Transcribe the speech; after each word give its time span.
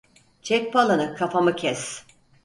Çek 0.41 0.73
palanı 0.73 1.15
kafamı 1.15 1.55
kes! 1.55 2.05